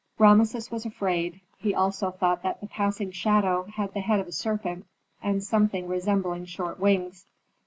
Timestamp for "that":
2.41-2.59